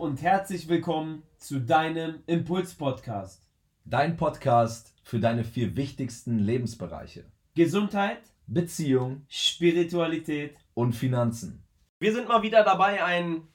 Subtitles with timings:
[0.00, 3.46] und herzlich willkommen zu deinem Impuls-Podcast.
[3.84, 11.62] Dein Podcast für deine vier wichtigsten Lebensbereiche: Gesundheit, Beziehung, Spiritualität und Finanzen.
[11.98, 13.46] Wir sind mal wieder dabei, einen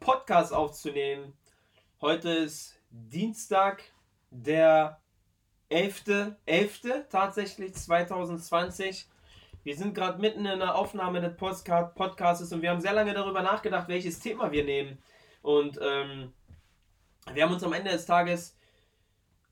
[0.00, 1.34] Podcast aufzunehmen.
[2.00, 3.82] Heute ist Dienstag,
[4.30, 5.02] der
[5.68, 6.32] 11.
[6.46, 6.80] 11.
[7.10, 9.06] tatsächlich 2020.
[9.64, 13.42] Wir sind gerade mitten in der Aufnahme des Podcasts und wir haben sehr lange darüber
[13.42, 14.96] nachgedacht, welches Thema wir nehmen.
[15.42, 16.32] Und ähm,
[17.32, 18.56] wir haben uns am Ende des Tages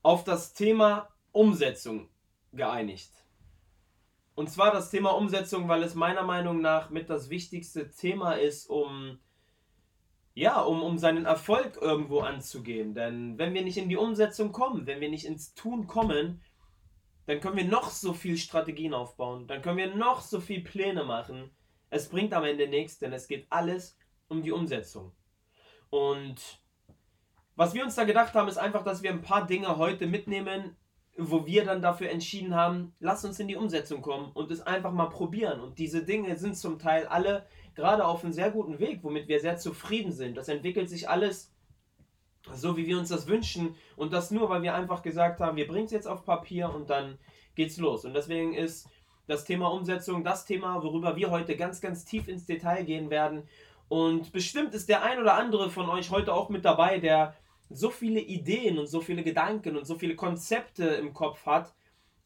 [0.01, 2.09] auf das Thema Umsetzung
[2.53, 3.11] geeinigt.
[4.35, 8.69] Und zwar das Thema Umsetzung, weil es meiner Meinung nach mit das wichtigste Thema ist,
[8.69, 9.19] um
[10.33, 12.93] ja, um, um seinen Erfolg irgendwo anzugehen.
[12.93, 16.41] Denn wenn wir nicht in die Umsetzung kommen, wenn wir nicht ins Tun kommen,
[17.25, 21.03] dann können wir noch so viel Strategien aufbauen, dann können wir noch so viel Pläne
[21.03, 21.51] machen.
[21.89, 23.97] Es bringt am Ende nichts, denn es geht alles
[24.29, 25.11] um die Umsetzung.
[25.89, 26.59] Und
[27.55, 30.75] was wir uns da gedacht haben, ist einfach, dass wir ein paar Dinge heute mitnehmen,
[31.17, 34.93] wo wir dann dafür entschieden haben, lass uns in die Umsetzung kommen und es einfach
[34.93, 35.59] mal probieren.
[35.59, 37.45] Und diese Dinge sind zum Teil alle
[37.75, 40.37] gerade auf einem sehr guten Weg, womit wir sehr zufrieden sind.
[40.37, 41.51] Das entwickelt sich alles
[42.53, 45.67] so wie wir uns das wünschen und das nur, weil wir einfach gesagt haben, wir
[45.67, 47.17] bringen es jetzt auf Papier und dann
[47.55, 48.05] geht's los.
[48.05, 48.87] Und deswegen ist
[49.27, 53.43] das Thema Umsetzung das Thema, worüber wir heute ganz, ganz tief ins Detail gehen werden.
[53.89, 57.35] Und bestimmt ist der ein oder andere von euch heute auch mit dabei, der
[57.69, 61.73] so viele Ideen und so viele Gedanken und so viele Konzepte im Kopf hat,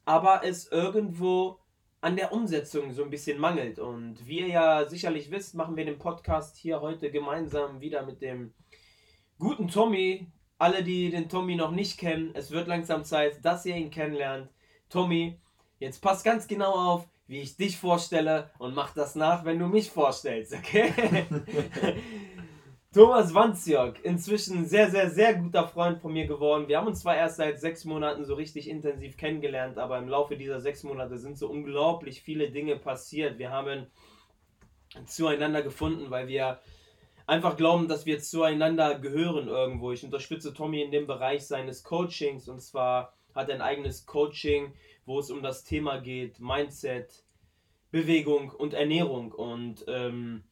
[0.04, 1.58] aber es irgendwo
[2.02, 3.78] an der Umsetzung so ein bisschen mangelt.
[3.78, 8.20] Und wie ihr ja sicherlich wisst, machen wir den Podcast hier heute gemeinsam wieder mit
[8.20, 8.52] dem
[9.38, 10.26] guten Tommy.
[10.58, 14.50] Alle, die den Tommy noch nicht kennen, es wird langsam Zeit, dass ihr ihn kennenlernt.
[14.90, 15.38] Tommy,
[15.78, 19.66] jetzt pass ganz genau auf, wie ich dich vorstelle und mach das nach, wenn du
[19.66, 20.92] mich vorstellst, okay?
[22.94, 26.68] Thomas Wanziok, inzwischen sehr, sehr, sehr guter Freund von mir geworden.
[26.68, 30.36] Wir haben uns zwar erst seit sechs Monaten so richtig intensiv kennengelernt, aber im Laufe
[30.36, 33.38] dieser sechs Monate sind so unglaublich viele Dinge passiert.
[33.38, 33.88] Wir haben
[35.06, 36.60] zueinander gefunden, weil wir
[37.26, 39.90] einfach glauben, dass wir zueinander gehören irgendwo.
[39.90, 44.72] Ich unterstütze Tommy in dem Bereich seines Coachings und zwar hat er ein eigenes Coaching,
[45.06, 47.24] wo es um das Thema geht, Mindset,
[47.90, 49.32] Bewegung und Ernährung.
[49.32, 50.44] Und ähm,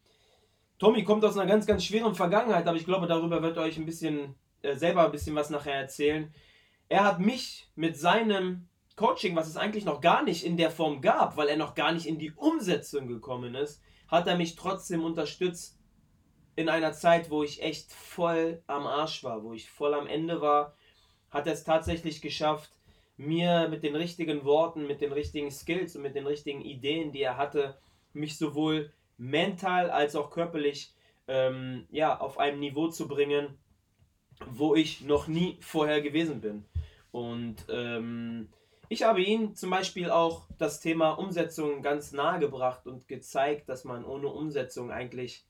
[0.78, 3.76] Tommy kommt aus einer ganz, ganz schweren Vergangenheit, aber ich glaube, darüber wird er euch
[3.76, 6.32] ein bisschen äh, selber ein bisschen was nachher erzählen.
[6.88, 11.00] Er hat mich mit seinem Coaching, was es eigentlich noch gar nicht in der Form
[11.00, 15.02] gab, weil er noch gar nicht in die Umsetzung gekommen ist, hat er mich trotzdem
[15.02, 15.78] unterstützt,
[16.54, 20.40] in einer Zeit, wo ich echt voll am Arsch war, wo ich voll am Ende
[20.40, 20.76] war,
[21.30, 22.70] hat er es tatsächlich geschafft,
[23.16, 27.22] mir mit den richtigen Worten, mit den richtigen Skills und mit den richtigen Ideen, die
[27.22, 27.78] er hatte,
[28.12, 30.94] mich sowohl mental als auch körperlich
[31.28, 33.58] ähm, ja, auf einem Niveau zu bringen,
[34.46, 36.64] wo ich noch nie vorher gewesen bin.
[37.10, 38.48] Und ähm,
[38.88, 43.84] ich habe ihm zum Beispiel auch das Thema Umsetzung ganz nahe gebracht und gezeigt, dass
[43.84, 45.46] man ohne Umsetzung eigentlich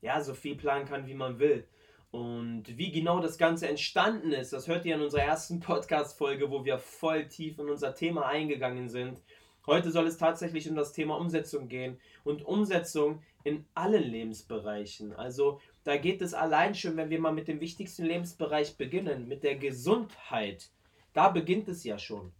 [0.00, 1.66] ja, so viel planen kann, wie man will.
[2.10, 6.64] Und wie genau das Ganze entstanden ist, das hört ihr in unserer ersten Podcast-Folge, wo
[6.64, 9.20] wir voll tief in unser Thema eingegangen sind.
[9.66, 15.12] Heute soll es tatsächlich um das Thema Umsetzung gehen und Umsetzung in allen Lebensbereichen.
[15.12, 19.44] Also da geht es allein schon, wenn wir mal mit dem wichtigsten Lebensbereich beginnen, mit
[19.44, 20.70] der Gesundheit.
[21.12, 22.32] Da beginnt es ja schon.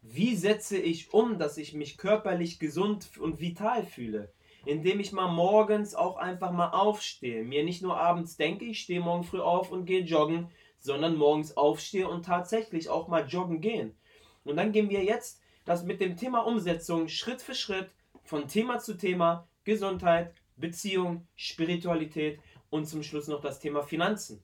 [0.00, 4.32] Wie setze ich um, dass ich mich körperlich gesund und vital fühle?
[4.64, 7.44] Indem ich mal morgens auch einfach mal aufstehe.
[7.44, 11.56] Mir nicht nur abends denke, ich stehe morgen früh auf und gehe joggen, sondern morgens
[11.56, 13.96] aufstehe und tatsächlich auch mal joggen gehen.
[14.44, 17.90] Und dann gehen wir jetzt das mit dem Thema Umsetzung Schritt für Schritt
[18.22, 22.40] von Thema zu Thema Gesundheit, Beziehung, Spiritualität
[22.70, 24.42] und zum Schluss noch das Thema Finanzen.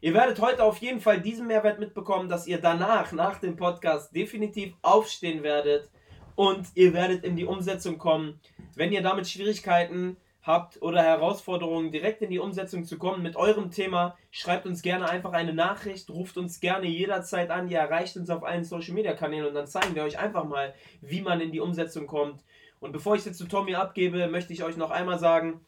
[0.00, 4.14] Ihr werdet heute auf jeden Fall diesen Mehrwert mitbekommen, dass ihr danach, nach dem Podcast,
[4.14, 5.90] definitiv aufstehen werdet
[6.36, 8.40] und ihr werdet in die Umsetzung kommen.
[8.76, 13.70] Wenn ihr damit Schwierigkeiten habt oder Herausforderungen, direkt in die Umsetzung zu kommen mit eurem
[13.70, 18.28] Thema, schreibt uns gerne einfach eine Nachricht, ruft uns gerne jederzeit an, ihr erreicht uns
[18.28, 21.52] auf allen Social Media Kanälen und dann zeigen wir euch einfach mal, wie man in
[21.52, 22.44] die Umsetzung kommt.
[22.80, 25.64] Und bevor ich jetzt zu Tommy abgebe, möchte ich euch noch einmal sagen,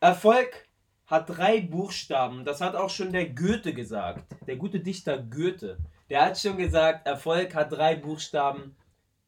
[0.00, 0.66] Erfolg
[1.06, 2.46] hat drei Buchstaben.
[2.46, 4.24] Das hat auch schon der Goethe gesagt.
[4.46, 5.76] Der gute Dichter Goethe.
[6.08, 8.74] Der hat schon gesagt, Erfolg hat drei Buchstaben.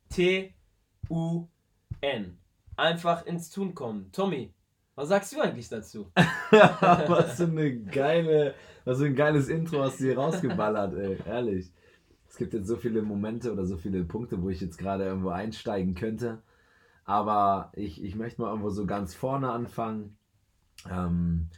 [0.09, 0.55] T-U-N.
[2.77, 4.11] Einfach ins Tun kommen.
[4.13, 4.53] Tommy,
[4.95, 6.11] was sagst du eigentlich dazu?
[6.51, 8.55] was für eine geile,
[8.85, 11.19] was für ein geiles Intro hast du hier rausgeballert, ey.
[11.27, 11.71] Ehrlich.
[12.29, 15.29] Es gibt jetzt so viele Momente oder so viele Punkte, wo ich jetzt gerade irgendwo
[15.31, 16.43] einsteigen könnte.
[17.05, 20.17] Aber ich, ich möchte mal irgendwo so ganz vorne anfangen.
[20.91, 21.51] Ähm,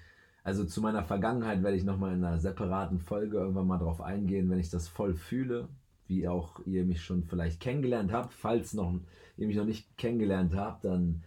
[0.43, 4.49] Also zu meiner Vergangenheit werde ich nochmal in einer separaten Folge irgendwann mal drauf eingehen,
[4.51, 5.69] wenn ich das voll fühle,
[6.08, 8.32] wie auch ihr mich schon vielleicht kennengelernt habt.
[8.32, 9.00] Falls noch,
[9.37, 11.23] ihr mich noch nicht kennengelernt habt, dann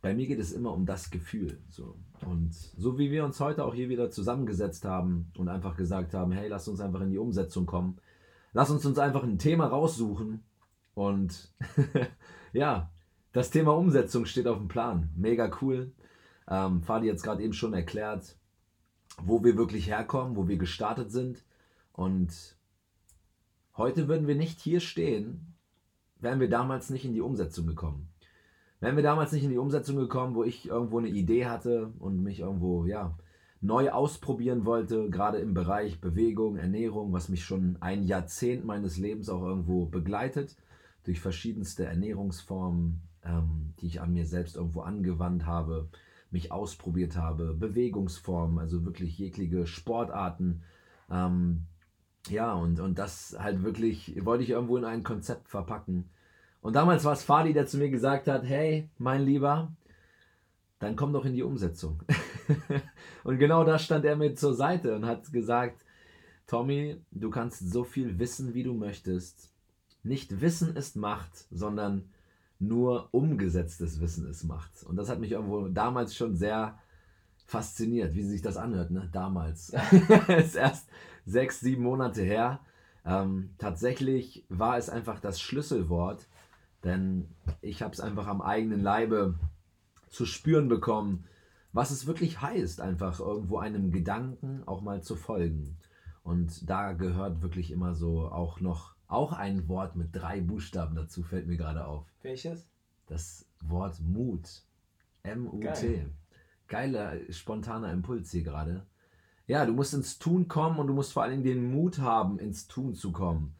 [0.00, 1.58] bei mir geht es immer um das Gefühl.
[1.68, 1.96] So.
[2.26, 6.32] Und so wie wir uns heute auch hier wieder zusammengesetzt haben und einfach gesagt haben,
[6.32, 7.98] hey, lass uns einfach in die Umsetzung kommen.
[8.52, 10.42] Lass uns uns einfach ein Thema raussuchen.
[10.94, 11.52] Und
[12.52, 12.90] ja,
[13.32, 15.10] das Thema Umsetzung steht auf dem Plan.
[15.16, 15.92] Mega cool.
[16.48, 18.36] Ähm, Fadi jetzt gerade eben schon erklärt,
[19.22, 21.44] wo wir wirklich herkommen, wo wir gestartet sind.
[21.92, 22.57] Und
[23.78, 25.54] heute würden wir nicht hier stehen,
[26.20, 28.08] wären wir damals nicht in die Umsetzung gekommen.
[28.80, 32.22] Wären wir damals nicht in die Umsetzung gekommen, wo ich irgendwo eine Idee hatte und
[32.22, 33.16] mich irgendwo, ja,
[33.60, 39.28] neu ausprobieren wollte, gerade im Bereich Bewegung, Ernährung, was mich schon ein Jahrzehnt meines Lebens
[39.28, 40.56] auch irgendwo begleitet,
[41.04, 45.88] durch verschiedenste Ernährungsformen, ähm, die ich an mir selbst irgendwo angewandt habe,
[46.30, 50.62] mich ausprobiert habe, Bewegungsformen, also wirklich jegliche Sportarten.
[51.10, 51.66] Ähm,
[52.30, 56.08] ja, und, und das halt wirklich, wollte ich irgendwo in ein Konzept verpacken.
[56.60, 59.72] Und damals war es Fadi, der zu mir gesagt hat, hey, mein Lieber,
[60.78, 62.02] dann komm doch in die Umsetzung.
[63.24, 65.84] und genau da stand er mir zur Seite und hat gesagt,
[66.46, 69.52] Tommy, du kannst so viel wissen, wie du möchtest.
[70.02, 72.08] Nicht Wissen ist Macht, sondern
[72.58, 74.82] nur umgesetztes Wissen ist Macht.
[74.84, 76.78] Und das hat mich irgendwo damals schon sehr
[77.48, 79.08] fasziniert, wie sich das anhört, ne?
[79.10, 79.70] Damals.
[80.28, 80.86] ist erst
[81.24, 82.60] sechs, sieben Monate her.
[83.06, 86.28] Ähm, tatsächlich war es einfach das Schlüsselwort,
[86.84, 87.26] denn
[87.62, 89.34] ich habe es einfach am eigenen Leibe
[90.10, 91.24] zu spüren bekommen,
[91.72, 95.78] was es wirklich heißt, einfach irgendwo einem Gedanken auch mal zu folgen.
[96.22, 101.22] Und da gehört wirklich immer so auch noch auch ein Wort mit drei Buchstaben dazu,
[101.22, 102.04] fällt mir gerade auf.
[102.20, 102.68] Welches?
[103.06, 104.62] Das Wort Mut.
[105.22, 106.06] M-U-T.
[106.68, 106.92] Geil.
[106.92, 108.86] Geiler, spontaner Impuls hier gerade.
[109.46, 112.68] Ja, du musst ins Tun kommen und du musst vor allem den Mut haben, ins
[112.68, 113.54] Tun zu kommen.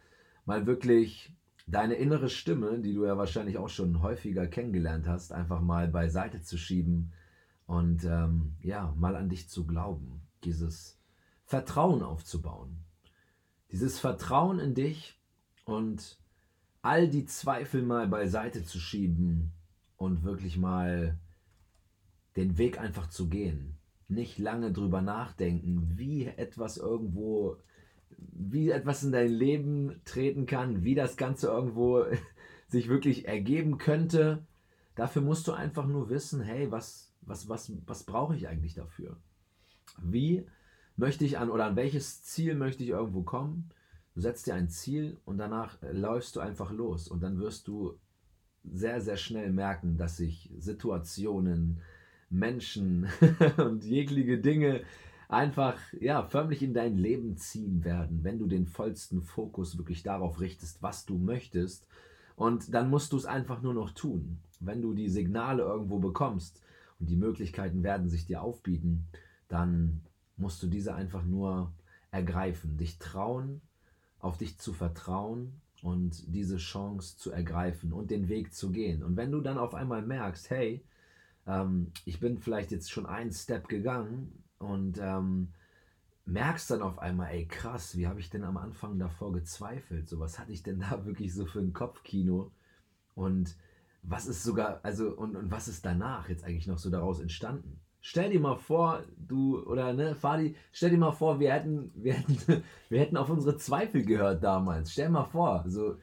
[0.45, 1.33] Mal wirklich
[1.67, 6.43] deine innere Stimme, die du ja wahrscheinlich auch schon häufiger kennengelernt hast, einfach mal beiseite
[6.43, 7.13] zu schieben
[7.67, 10.21] und ähm, ja, mal an dich zu glauben.
[10.45, 10.99] Dieses
[11.45, 12.85] Vertrauen aufzubauen.
[13.71, 15.19] Dieses Vertrauen in dich,
[15.69, 16.19] und
[16.83, 19.53] all die Zweifel mal beiseite zu schieben
[19.97, 21.19] und wirklich mal
[22.39, 23.75] den Weg einfach zu gehen.
[24.09, 27.57] Nicht lange drüber nachdenken, wie etwas irgendwo,
[28.17, 32.05] wie etwas in dein Leben treten kann, wie das Ganze irgendwo
[32.69, 34.47] sich wirklich ergeben könnte.
[34.95, 39.17] Dafür musst du einfach nur wissen, hey, was, was, was, was brauche ich eigentlich dafür?
[40.01, 40.47] Wie
[40.97, 43.71] möchte ich an oder an welches Ziel möchte ich irgendwo kommen?
[44.15, 47.99] Du setzt dir ein Ziel und danach läufst du einfach los und dann wirst du
[48.65, 51.81] sehr, sehr schnell merken, dass sich Situationen,
[52.31, 53.09] Menschen
[53.57, 54.83] und jegliche Dinge
[55.29, 60.41] einfach ja förmlich in dein Leben ziehen werden, wenn du den vollsten Fokus wirklich darauf
[60.41, 61.87] richtest, was du möchtest.
[62.37, 64.39] Und dann musst du es einfach nur noch tun.
[64.61, 66.63] Wenn du die Signale irgendwo bekommst
[66.99, 69.07] und die Möglichkeiten werden sich dir aufbieten,
[69.49, 70.03] dann
[70.37, 71.73] musst du diese einfach nur
[72.11, 73.61] ergreifen, dich trauen
[74.21, 79.03] auf dich zu vertrauen und diese Chance zu ergreifen und den Weg zu gehen.
[79.03, 80.83] Und wenn du dann auf einmal merkst, hey,
[81.49, 85.49] ähm, ich bin vielleicht jetzt schon einen Step gegangen und ähm,
[86.27, 90.09] merkst dann auf einmal, ey krass, wie habe ich denn am Anfang davor gezweifelt?
[90.09, 92.53] So, was hatte ich denn da wirklich so für ein Kopfkino?
[93.15, 93.57] Und
[94.03, 97.81] was ist sogar, also, und, und was ist danach jetzt eigentlich noch so daraus entstanden?
[98.01, 102.15] Stell dir mal vor, du, oder ne, Fadi, stell dir mal vor, wir hätten, wir
[102.15, 104.93] hätten, wir hätten auf unsere Zweifel gehört damals.
[104.93, 105.97] Stell dir mal vor, so,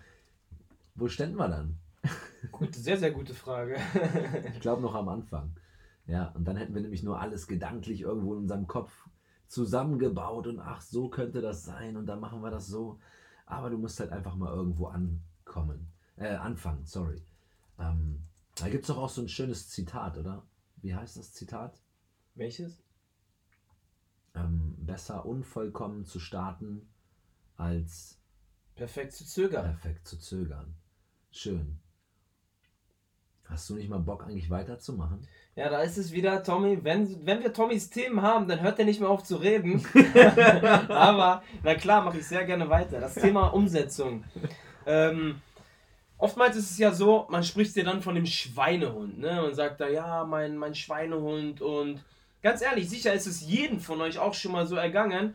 [0.96, 1.78] wo ständen wir dann?
[2.52, 3.78] Gut, sehr, sehr gute Frage.
[4.54, 5.56] ich glaube noch am Anfang.
[6.08, 9.08] Ja, und dann hätten wir nämlich nur alles gedanklich irgendwo in unserem Kopf
[9.48, 13.00] zusammengebaut und ach, so könnte das sein und dann machen wir das so.
[13.46, 15.92] Aber du musst halt einfach mal irgendwo ankommen.
[16.18, 17.22] Äh, anfangen, sorry.
[17.80, 18.22] Ähm,
[18.56, 20.44] da gibt es doch auch so ein schönes Zitat, oder?
[20.78, 21.82] Wie heißt das Zitat?
[22.36, 22.82] Welches?
[24.34, 26.88] Ähm, besser unvollkommen zu starten,
[27.58, 28.20] als
[28.76, 29.64] perfekt zu zögern.
[29.64, 30.76] Perfekt zu zögern.
[31.32, 31.80] Schön.
[33.56, 35.26] Hast du nicht mal Bock, eigentlich weiterzumachen?
[35.56, 36.84] Ja, da ist es wieder, Tommy.
[36.84, 39.82] Wenn, wenn wir Tommys Themen haben, dann hört er nicht mehr auf zu reden.
[40.90, 43.00] Aber, na klar, mache ich sehr gerne weiter.
[43.00, 44.26] Das Thema Umsetzung.
[44.86, 45.40] Ähm,
[46.18, 49.20] oftmals ist es ja so, man spricht dir dann von dem Schweinehund.
[49.20, 49.42] Ne?
[49.46, 52.04] Und sagt da, ja, mein, mein Schweinehund und
[52.46, 55.34] Ganz ehrlich, sicher ist es jedem von euch auch schon mal so ergangen.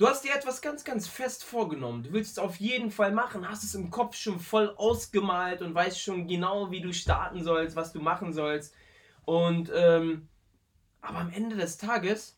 [0.00, 2.02] Du hast dir etwas ganz, ganz fest vorgenommen.
[2.02, 5.74] Du willst es auf jeden Fall machen, hast es im Kopf schon voll ausgemalt und
[5.74, 8.74] weißt schon genau, wie du starten sollst, was du machen sollst.
[9.26, 10.26] Und ähm,
[11.02, 12.34] aber am Ende des Tages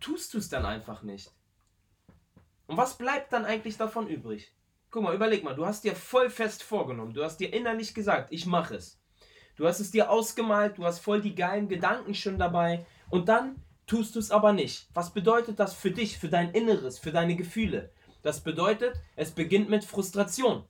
[0.00, 1.30] tust du es dann einfach nicht.
[2.66, 4.54] Und was bleibt dann eigentlich davon übrig?
[4.90, 8.32] Guck mal, überleg mal, du hast dir voll fest vorgenommen, du hast dir innerlich gesagt,
[8.32, 8.98] ich mache es.
[9.56, 13.62] Du hast es dir ausgemalt, du hast voll die geilen Gedanken schon dabei und dann
[13.86, 14.88] tust du es aber nicht.
[14.94, 17.90] Was bedeutet das für dich, für dein Inneres, für deine Gefühle?
[18.22, 20.64] Das bedeutet, es beginnt mit Frustration.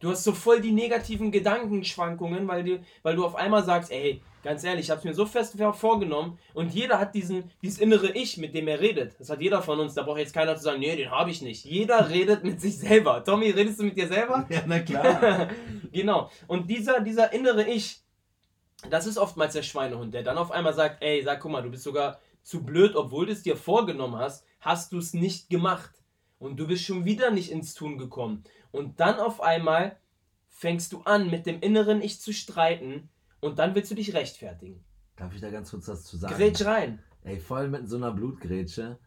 [0.00, 4.22] Du hast so voll die negativen Gedankenschwankungen, weil du, weil du auf einmal sagst, ey,
[4.42, 8.10] ganz ehrlich, ich habe es mir so fest vorgenommen und jeder hat diesen, dieses innere
[8.12, 9.20] Ich, mit dem er redet.
[9.20, 11.42] Das hat jeder von uns, da braucht jetzt keiner zu sagen, nee, den habe ich
[11.42, 11.66] nicht.
[11.66, 13.22] Jeder redet mit sich selber.
[13.22, 14.46] Tommy, redest du mit dir selber?
[14.48, 15.50] Ja, na klar.
[15.92, 16.30] genau.
[16.46, 18.00] Und dieser, dieser innere Ich,
[18.88, 21.70] das ist oftmals der Schweinehund, der dann auf einmal sagt, ey, sag, guck mal, du
[21.70, 26.02] bist sogar zu blöd, obwohl du es dir vorgenommen hast, hast du es nicht gemacht.
[26.38, 28.44] Und du bist schon wieder nicht ins Tun gekommen.
[28.70, 29.98] Und dann auf einmal
[30.48, 33.08] fängst du an, mit dem inneren Ich zu streiten
[33.40, 34.84] und dann willst du dich rechtfertigen.
[35.16, 36.34] Darf ich da ganz kurz was zu sagen?
[36.34, 37.02] Grätsch rein.
[37.22, 38.98] Ey, voll mit so einer Blutgrätsche.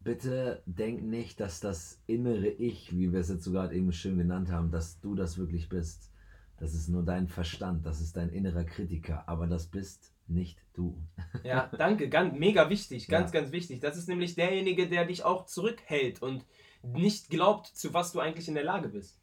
[0.00, 4.50] Bitte denk nicht, dass das innere Ich, wie wir es jetzt sogar eben schön genannt
[4.50, 6.10] haben, dass du das wirklich bist.
[6.60, 11.02] Das ist nur dein Verstand, das ist dein innerer Kritiker, aber das bist nicht du.
[11.42, 13.40] Ja, danke, ganz, mega wichtig, ganz, ja.
[13.40, 13.80] ganz wichtig.
[13.80, 16.44] Das ist nämlich derjenige, der dich auch zurückhält und
[16.82, 19.18] nicht glaubt, zu was du eigentlich in der Lage bist.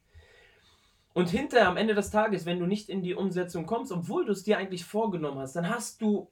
[1.13, 4.31] Und hinterher am Ende des Tages, wenn du nicht in die Umsetzung kommst, obwohl du
[4.31, 6.31] es dir eigentlich vorgenommen hast, dann hast du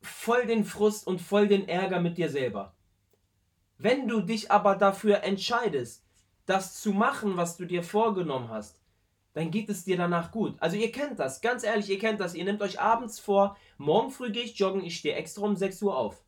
[0.00, 2.74] voll den Frust und voll den Ärger mit dir selber.
[3.76, 6.02] Wenn du dich aber dafür entscheidest,
[6.46, 8.80] das zu machen, was du dir vorgenommen hast,
[9.36, 10.56] dann geht es dir danach gut.
[10.60, 12.34] Also ihr kennt das, ganz ehrlich, ihr kennt das.
[12.34, 15.82] Ihr nehmt euch abends vor, morgen früh gehe ich joggen, ich stehe extra um 6
[15.82, 16.24] Uhr auf.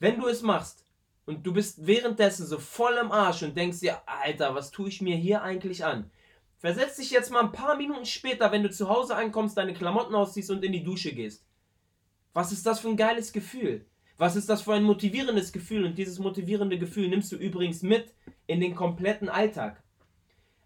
[0.00, 0.84] Wenn du es machst,
[1.24, 5.02] und du bist währenddessen so voll im Arsch und denkst dir, Alter, was tue ich
[5.02, 6.10] mir hier eigentlich an?
[6.58, 10.16] Versetz dich jetzt mal ein paar Minuten später, wenn du zu Hause ankommst, deine Klamotten
[10.16, 11.46] ausziehst und in die Dusche gehst.
[12.32, 13.86] Was ist das für ein geiles Gefühl?
[14.18, 15.84] Was ist das für ein motivierendes Gefühl?
[15.84, 18.12] Und dieses motivierende Gefühl nimmst du übrigens mit
[18.48, 19.83] in den kompletten Alltag.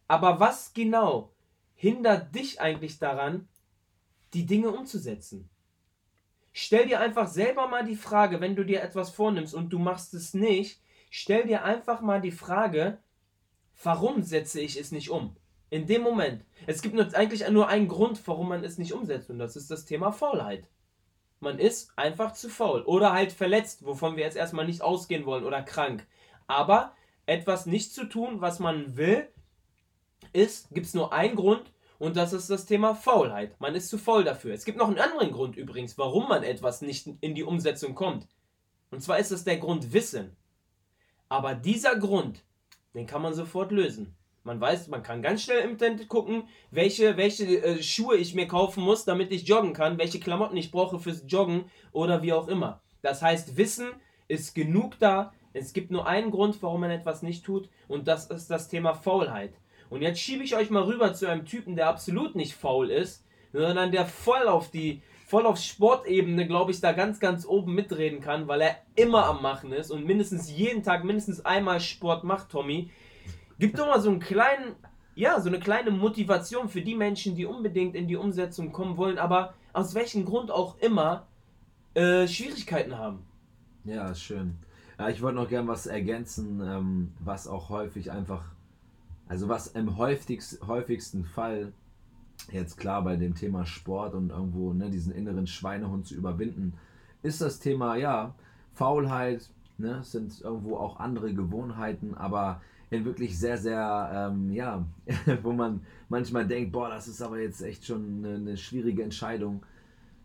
[0.09, 1.33] Aber was genau
[1.75, 3.47] hindert dich eigentlich daran,
[4.33, 5.49] die Dinge umzusetzen?
[6.53, 10.15] Stell dir einfach selber mal die Frage, wenn du dir etwas vornimmst und du machst
[10.15, 12.99] es nicht, stell dir einfach mal die Frage,
[13.83, 15.37] warum setze ich es nicht um?
[15.71, 16.45] In dem Moment.
[16.67, 19.85] Es gibt eigentlich nur einen Grund, warum man es nicht umsetzt und das ist das
[19.85, 20.69] Thema Faulheit.
[21.41, 25.45] Man ist einfach zu faul oder halt verletzt, wovon wir jetzt erstmal nicht ausgehen wollen
[25.45, 26.07] oder krank.
[26.49, 26.97] Aber
[27.27, 29.29] etwas nicht zu tun, was man will,
[30.33, 33.61] ist, gibt es nur einen Grund und das ist das Thema Faulheit.
[33.61, 34.55] Man ist zu faul dafür.
[34.55, 38.27] Es gibt noch einen anderen Grund übrigens, warum man etwas nicht in die Umsetzung kommt.
[38.91, 40.37] Und zwar ist es der Grund Wissen.
[41.29, 42.45] Aber dieser Grund,
[42.95, 44.15] den kann man sofort lösen.
[44.45, 48.49] Man weiß, man kann ganz schnell im Internet gucken, welche, welche äh, Schuhe ich mir
[48.49, 52.49] kaufen muss, damit ich joggen kann, welche Klamotten ich brauche fürs Joggen oder wie auch
[52.49, 52.81] immer.
[53.03, 53.91] Das heißt, Wissen
[54.27, 55.35] ist genug da.
[55.53, 58.95] Es gibt nur einen Grund, warum man etwas nicht tut, und das ist das Thema
[58.95, 59.53] Faulheit.
[59.91, 63.25] Und jetzt schiebe ich euch mal rüber zu einem Typen, der absolut nicht faul ist,
[63.53, 68.21] sondern der voll auf die, voll auf Sportebene, glaube ich, da ganz, ganz oben mitreden
[68.21, 72.51] kann, weil er immer am Machen ist und mindestens jeden Tag mindestens einmal Sport macht,
[72.51, 72.91] Tommy.
[73.59, 74.77] Gib doch mal so einen kleinen,
[75.15, 79.19] ja, so eine kleine Motivation für die Menschen, die unbedingt in die Umsetzung kommen wollen,
[79.19, 81.27] aber aus welchem Grund auch immer
[81.95, 83.25] äh, Schwierigkeiten haben.
[83.85, 84.57] Ja, schön.
[84.99, 88.45] Ja, ich wollte noch gern was ergänzen, ähm, was auch häufig einfach
[89.29, 91.73] also was im häufigst, häufigsten Fall,
[92.51, 96.75] jetzt klar bei dem Thema Sport und irgendwo ne, diesen inneren Schweinehund zu überwinden,
[97.23, 98.35] ist das Thema, ja,
[98.75, 104.87] Faulheit, ne, sind irgendwo auch andere Gewohnheiten, aber in wirklich sehr, sehr, ähm, ja,
[105.43, 109.63] wo man manchmal denkt, boah, das ist aber jetzt echt schon eine, eine schwierige Entscheidung,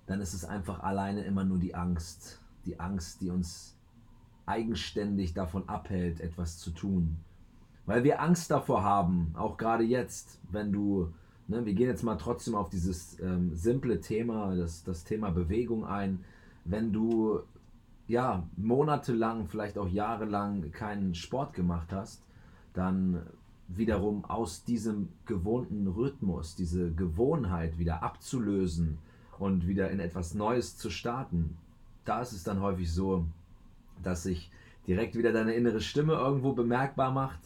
[0.05, 2.39] dann ist es einfach alleine immer nur die Angst.
[2.65, 3.75] Die Angst, die uns
[4.45, 7.17] eigenständig davon abhält, etwas zu tun.
[7.85, 11.11] Weil wir Angst davor haben, auch gerade jetzt, wenn du,
[11.47, 15.85] ne, wir gehen jetzt mal trotzdem auf dieses ähm, simple Thema, das, das Thema Bewegung
[15.85, 16.23] ein.
[16.63, 17.41] Wenn du
[18.07, 22.23] ja monatelang, vielleicht auch jahrelang keinen Sport gemacht hast,
[22.73, 23.23] dann
[23.67, 28.97] wiederum aus diesem gewohnten Rhythmus, diese Gewohnheit wieder abzulösen
[29.39, 31.57] und wieder in etwas Neues zu starten,
[32.05, 33.25] da ist es dann häufig so,
[34.01, 34.51] dass sich
[34.87, 37.39] direkt wieder deine innere Stimme irgendwo bemerkbar macht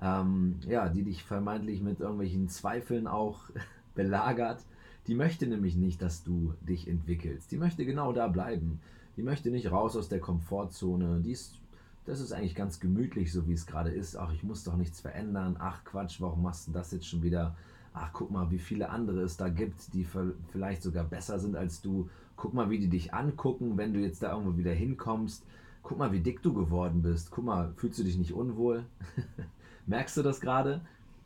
[0.00, 3.40] ähm, ja, die dich vermeintlich mit irgendwelchen Zweifeln auch
[3.94, 4.64] belagert.
[5.06, 7.50] Die möchte nämlich nicht, dass du dich entwickelst.
[7.52, 8.80] Die möchte genau da bleiben.
[9.16, 11.20] Die möchte nicht raus aus der Komfortzone.
[11.20, 11.58] Die ist,
[12.04, 14.16] das ist eigentlich ganz gemütlich, so wie es gerade ist.
[14.16, 15.56] Ach, ich muss doch nichts verändern.
[15.58, 17.56] Ach Quatsch, warum machst du das jetzt schon wieder?
[17.92, 20.06] Ach, guck mal, wie viele andere es da gibt, die
[20.52, 22.08] vielleicht sogar besser sind als du.
[22.36, 25.44] Guck mal, wie die dich angucken, wenn du jetzt da irgendwo wieder hinkommst.
[25.82, 27.30] guck mal, wie dick du geworden bist.
[27.30, 28.84] Guck mal, fühlst du dich nicht unwohl?
[29.90, 30.82] Merkst du das gerade?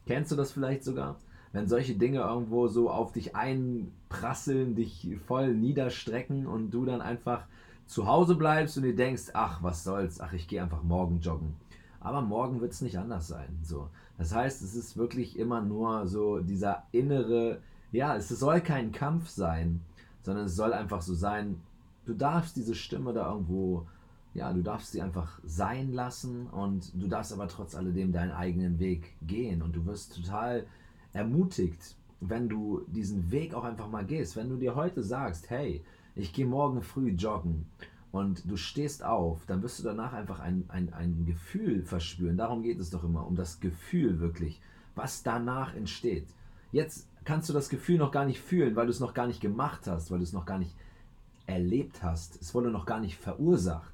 [0.07, 1.17] Kennst du das vielleicht sogar?
[1.53, 7.45] Wenn solche Dinge irgendwo so auf dich einprasseln, dich voll niederstrecken und du dann einfach
[7.87, 11.55] zu Hause bleibst und dir denkst, ach, was soll's, ach, ich gehe einfach morgen joggen.
[12.01, 13.59] Aber morgen wird es nicht anders sein.
[13.63, 13.91] So.
[14.17, 17.61] Das heißt, es ist wirklich immer nur so dieser innere,
[17.93, 19.83] ja, es soll kein Kampf sein,
[20.23, 21.61] sondern es soll einfach so sein,
[22.07, 23.87] du darfst diese Stimme da irgendwo,
[24.35, 28.81] ja, du darfst sie einfach sein lassen und du darfst aber trotz alledem deinen eigenen
[28.81, 30.67] Weg gehen und du wirst total
[31.13, 34.35] ermutigt, wenn du diesen Weg auch einfach mal gehst.
[34.35, 35.85] Wenn du dir heute sagst, hey,
[36.17, 37.67] ich gehe morgen früh joggen
[38.11, 42.37] und du stehst auf, dann wirst du danach einfach ein, ein, ein Gefühl verspüren.
[42.37, 44.61] Darum geht es doch immer, um das Gefühl wirklich,
[44.97, 46.27] was danach entsteht.
[46.73, 49.41] Jetzt kannst du das Gefühl noch gar nicht fühlen, weil du es noch gar nicht
[49.41, 50.75] gemacht hast, weil du es noch gar nicht
[51.47, 52.41] erlebt hast.
[52.41, 53.94] Es wurde noch gar nicht verursacht.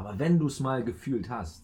[0.00, 1.62] Aber wenn du es mal gefühlt hast,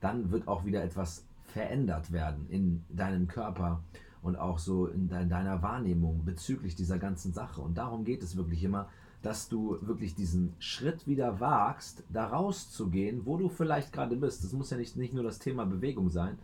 [0.00, 3.82] dann wird auch wieder etwas verändert werden in deinem Körper
[4.22, 7.60] und auch so in deiner Wahrnehmung bezüglich dieser ganzen Sache.
[7.60, 8.88] Und darum geht es wirklich immer,
[9.22, 14.44] dass du wirklich diesen Schritt wieder wagst, da rauszugehen, wo du vielleicht gerade bist.
[14.44, 16.38] Das muss ja nicht, nicht nur das Thema Bewegung sein,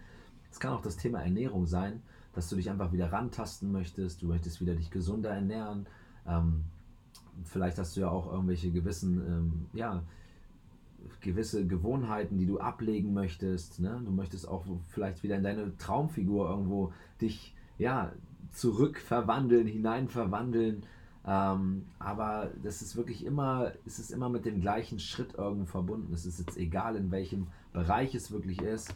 [0.51, 2.03] es kann auch das Thema Ernährung sein,
[2.35, 5.87] dass du dich einfach wieder rantasten möchtest, du möchtest wieder dich gesunder ernähren.
[6.27, 6.65] Ähm,
[7.45, 10.03] vielleicht hast du ja auch irgendwelche gewissen, ähm, ja,
[11.21, 13.81] gewisse Gewohnheiten, die du ablegen möchtest.
[13.81, 14.01] Ne?
[14.05, 18.13] Du möchtest auch vielleicht wieder in deine Traumfigur irgendwo dich ja,
[18.53, 20.85] zurückverwandeln, hineinverwandeln.
[21.27, 26.13] Ähm, aber das ist wirklich immer, es ist immer mit dem gleichen Schritt irgendwo verbunden.
[26.13, 28.95] Es ist jetzt egal, in welchem Bereich es wirklich ist.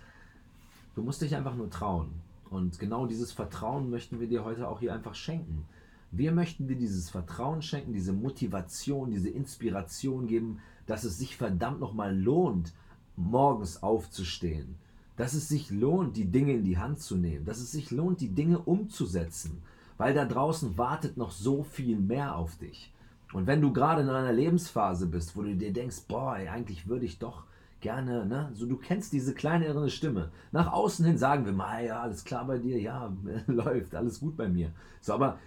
[0.95, 2.11] Du musst dich einfach nur trauen.
[2.51, 5.65] Und genau dieses Vertrauen möchten wir dir heute auch hier einfach schenken.
[6.15, 11.81] Wir möchten dir dieses Vertrauen schenken, diese Motivation, diese Inspiration geben, dass es sich verdammt
[11.81, 12.75] nochmal lohnt,
[13.17, 14.77] morgens aufzustehen.
[15.17, 17.47] Dass es sich lohnt, die Dinge in die Hand zu nehmen.
[17.47, 19.63] Dass es sich lohnt, die Dinge umzusetzen.
[19.97, 22.93] Weil da draußen wartet noch so viel mehr auf dich.
[23.33, 27.07] Und wenn du gerade in einer Lebensphase bist, wo du dir denkst, boah, eigentlich würde
[27.07, 27.45] ich doch
[27.81, 28.51] gerne, ne?
[28.53, 30.31] So, du kennst diese kleine innere Stimme.
[30.53, 33.11] Nach außen hin sagen wir mal, ja, alles klar bei dir, ja,
[33.47, 34.73] läuft, alles gut bei mir.
[35.01, 35.39] So, aber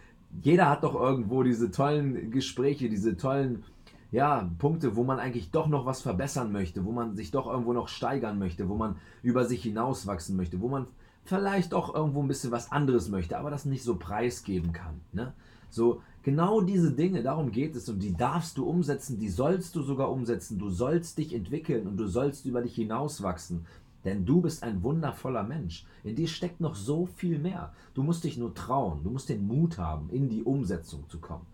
[0.42, 3.64] jeder hat doch irgendwo diese tollen Gespräche, diese tollen,
[4.12, 7.74] ja, Punkte, wo man eigentlich doch noch was verbessern möchte, wo man sich doch irgendwo
[7.74, 10.88] noch steigern möchte, wo man über sich hinauswachsen möchte, wo man
[11.26, 15.02] vielleicht doch irgendwo ein bisschen was anderes möchte, aber das nicht so preisgeben kann.
[15.12, 15.34] Ne?
[15.70, 19.82] So, genau diese Dinge, darum geht es und die darfst du umsetzen, die sollst du
[19.82, 20.58] sogar umsetzen.
[20.58, 23.66] Du sollst dich entwickeln und du sollst über dich hinauswachsen.
[24.06, 25.86] Denn du bist ein wundervoller Mensch.
[26.04, 27.74] In dir steckt noch so viel mehr.
[27.96, 29.04] Du musst dich nur trauen.
[29.04, 31.46] Du musst den Mut haben, in die Umsetzung zu kommen.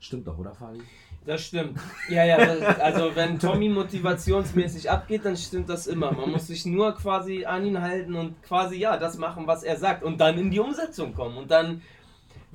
[0.00, 0.80] Stimmt doch, oder Fabi?
[1.24, 1.80] Das stimmt.
[2.08, 6.12] Ja, ja, also wenn Tommy motivationsmäßig abgeht, dann stimmt das immer.
[6.12, 9.76] Man muss sich nur quasi an ihn halten und quasi ja das machen, was er
[9.76, 11.36] sagt und dann in die Umsetzung kommen.
[11.36, 11.82] Und dann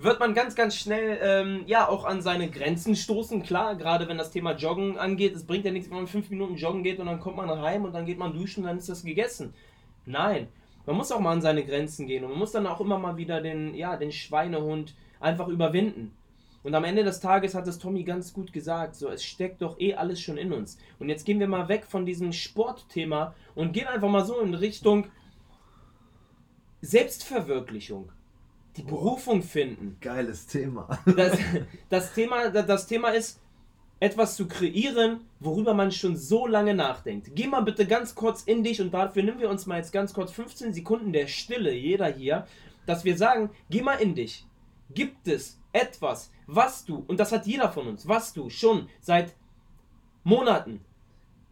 [0.04, 3.44] wird man ganz, ganz schnell ähm, ja auch an seine Grenzen stoßen.
[3.44, 6.56] Klar, gerade wenn das Thema Joggen angeht, es bringt ja nichts, wenn man fünf Minuten
[6.56, 8.90] joggen geht und dann kommt man heim und dann geht man duschen und dann ist
[8.90, 9.54] das gegessen.
[10.06, 10.48] Nein,
[10.86, 13.18] man muss auch mal an seine Grenzen gehen und man muss dann auch immer mal
[13.18, 16.14] wieder den, ja, den Schweinehund einfach überwinden.
[16.64, 19.80] Und am Ende des Tages hat es Tommy ganz gut gesagt, so es steckt doch
[19.80, 20.78] eh alles schon in uns.
[21.00, 24.54] Und jetzt gehen wir mal weg von diesem Sportthema und gehen einfach mal so in
[24.54, 25.08] Richtung
[26.82, 28.12] Selbstverwirklichung
[28.78, 29.98] die Berufung finden.
[30.02, 31.00] Geiles Thema.
[31.06, 31.38] Das,
[31.90, 32.50] das, Thema.
[32.50, 33.40] das Thema ist,
[34.02, 37.36] etwas zu kreieren, worüber man schon so lange nachdenkt.
[37.36, 40.12] Geh mal bitte ganz kurz in dich und dafür nehmen wir uns mal jetzt ganz
[40.12, 42.48] kurz 15 Sekunden der Stille, jeder hier,
[42.88, 44.48] dass wir sagen, geh mal in dich.
[44.90, 49.36] Gibt es etwas, was du, und das hat jeder von uns, was du schon seit
[50.24, 50.82] Monaten,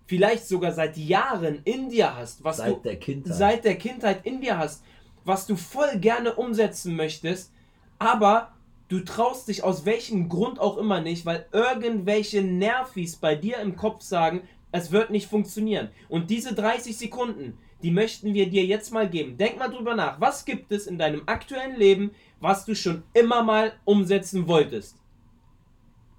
[0.08, 3.36] vielleicht sogar seit Jahren in dir hast, was seit du der Kindheit.
[3.36, 4.84] seit der Kindheit in dir hast,
[5.26, 7.52] was du voll gerne umsetzen möchtest,
[7.98, 8.54] aber
[8.88, 13.76] du traust dich aus welchem Grund auch immer nicht, weil irgendwelche Nervis bei dir im
[13.76, 15.90] Kopf sagen, es wird nicht funktionieren.
[16.10, 19.38] Und diese 30 Sekunden, die möchten wir dir jetzt mal geben.
[19.38, 20.20] Denk mal drüber nach.
[20.20, 24.98] Was gibt es in deinem aktuellen Leben, was du schon immer mal umsetzen wolltest?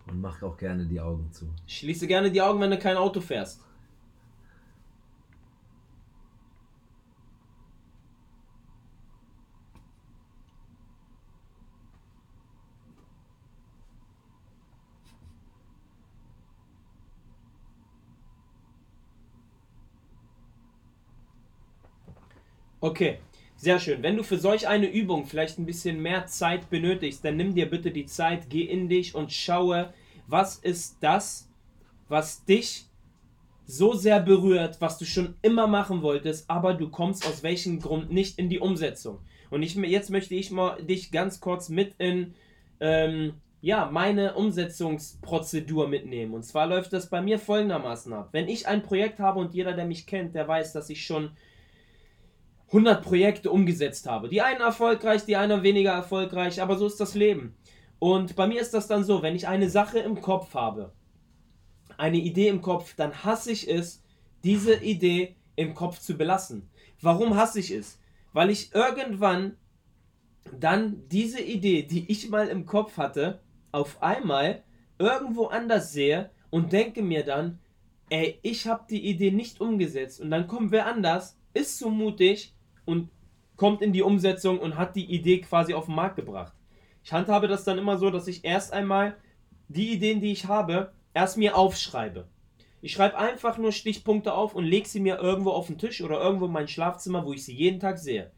[0.07, 1.47] Und mach auch gerne die Augen zu.
[1.67, 3.61] Schließe gerne die Augen, wenn du kein Auto fährst.
[22.83, 23.19] Okay,
[23.57, 24.03] sehr schön.
[24.03, 27.69] Wenn du für solch eine Übung vielleicht ein bisschen mehr Zeit benötigst, dann nimm dir
[27.69, 29.93] bitte die Zeit, geh in dich und schaue,
[30.27, 31.51] was ist das,
[32.09, 32.87] was dich
[33.67, 38.11] so sehr berührt, was du schon immer machen wolltest, aber du kommst aus welchem Grund
[38.11, 39.19] nicht in die Umsetzung.
[39.51, 42.35] Und ich, jetzt möchte ich mal dich ganz kurz mit in
[42.81, 46.33] ähm, ja, meine Umsetzungsprozedur mitnehmen.
[46.33, 48.31] Und zwar läuft das bei mir folgendermaßen ab.
[48.33, 51.33] Wenn ich ein Projekt habe und jeder, der mich kennt, der weiß, dass ich schon
[52.71, 54.29] 100 Projekte umgesetzt habe.
[54.29, 57.57] Die einen erfolgreich, die einen weniger erfolgreich, aber so ist das Leben.
[57.99, 60.93] Und bei mir ist das dann so, wenn ich eine Sache im Kopf habe,
[61.99, 64.03] eine Idee im Kopf, dann hasse ich es,
[64.45, 66.71] diese Idee im Kopf zu belassen.
[67.01, 67.99] Warum hasse ich es?
[68.33, 69.57] Weil ich irgendwann
[70.59, 73.41] dann diese Idee, die ich mal im Kopf hatte,
[73.73, 74.63] auf einmal
[74.99, 77.59] irgendwo anders sehe und denke mir dann,
[78.11, 80.21] ey, ich habe die Idee nicht umgesetzt.
[80.21, 82.55] Und dann kommt wer anders, ist so mutig
[82.85, 83.11] und
[83.57, 86.53] kommt in die Umsetzung und hat die Idee quasi auf den Markt gebracht.
[87.05, 89.17] Ich handhabe das dann immer so, dass ich erst einmal
[89.69, 92.27] die Ideen, die ich habe, erst mir aufschreibe.
[92.83, 96.21] Ich schreibe einfach nur Stichpunkte auf und lege sie mir irgendwo auf den Tisch oder
[96.21, 98.31] irgendwo in mein Schlafzimmer, wo ich sie jeden Tag sehe.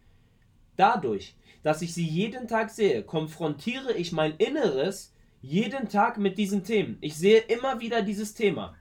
[0.76, 6.64] Dadurch, dass ich sie jeden Tag sehe, konfrontiere ich mein Inneres jeden Tag mit diesen
[6.64, 6.98] Themen.
[7.00, 8.74] Ich sehe immer wieder dieses Thema.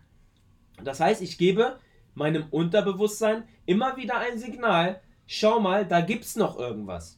[0.84, 1.80] Das heißt, ich gebe
[2.15, 7.17] meinem Unterbewusstsein immer wieder ein Signal, schau mal, da gibt es noch irgendwas.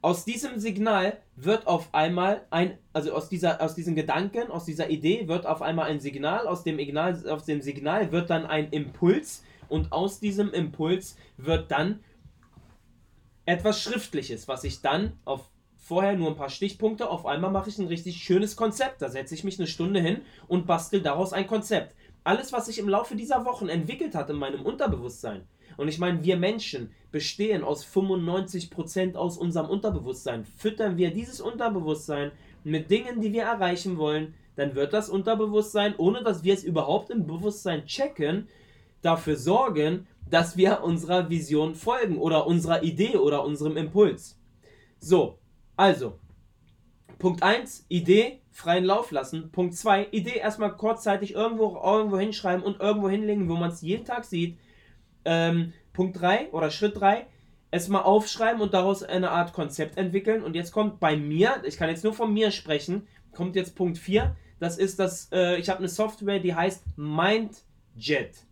[0.00, 4.88] Aus diesem Signal wird auf einmal ein, also aus dieser, aus diesen Gedanken, aus dieser
[4.88, 8.70] Idee wird auf einmal ein Signal, aus dem Signal, aus dem Signal wird dann ein
[8.70, 12.00] Impuls und aus diesem Impuls wird dann
[13.44, 17.78] etwas Schriftliches, was ich dann auf vorher nur ein paar Stichpunkte, auf einmal mache ich
[17.78, 19.02] ein richtig schönes Konzept.
[19.02, 21.94] Da setze ich mich eine Stunde hin und bastel daraus ein Konzept.
[22.24, 25.46] Alles, was sich im Laufe dieser Wochen entwickelt hat in meinem Unterbewusstsein.
[25.76, 30.44] Und ich meine, wir Menschen bestehen aus 95% aus unserem Unterbewusstsein.
[30.44, 32.32] Füttern wir dieses Unterbewusstsein
[32.64, 37.10] mit Dingen, die wir erreichen wollen, dann wird das Unterbewusstsein, ohne dass wir es überhaupt
[37.10, 38.48] im Bewusstsein checken,
[39.00, 44.38] dafür sorgen, dass wir unserer Vision folgen oder unserer Idee oder unserem Impuls.
[44.98, 45.38] So,
[45.76, 46.18] also,
[47.18, 49.50] Punkt 1, Idee, freien Lauf lassen.
[49.52, 54.04] Punkt 2, Idee erstmal kurzzeitig irgendwo, irgendwo hinschreiben und irgendwo hinlegen, wo man es jeden
[54.04, 54.58] Tag sieht.
[55.24, 57.26] Ähm, Punkt 3 oder Schritt 3,
[57.70, 60.42] es mal aufschreiben und daraus eine Art Konzept entwickeln.
[60.42, 63.98] Und jetzt kommt bei mir, ich kann jetzt nur von mir sprechen, kommt jetzt Punkt
[63.98, 64.36] 4.
[64.60, 68.46] Das ist das, äh, ich habe eine Software, die heißt MindJet.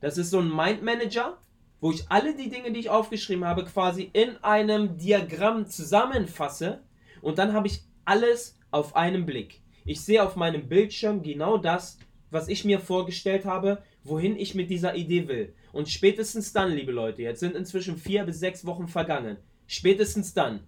[0.00, 1.38] Das ist so ein Mind Manager,
[1.80, 6.82] wo ich alle die Dinge, die ich aufgeschrieben habe, quasi in einem Diagramm zusammenfasse
[7.22, 9.60] und dann habe ich alles auf einen Blick.
[9.84, 11.98] Ich sehe auf meinem Bildschirm genau das,
[12.30, 15.54] was ich mir vorgestellt habe, wohin ich mit dieser Idee will.
[15.76, 19.36] Und spätestens dann, liebe Leute, jetzt sind inzwischen vier bis sechs Wochen vergangen.
[19.66, 20.60] Spätestens dann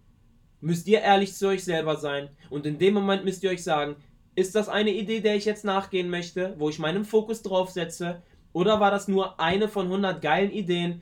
[0.60, 3.96] müsst ihr ehrlich zu euch selber sein und in dem Moment müsst ihr euch sagen,
[4.34, 8.20] ist das eine Idee, der ich jetzt nachgehen möchte, wo ich meinen Fokus drauf setze,
[8.52, 11.00] oder war das nur eine von 100 geilen Ideen?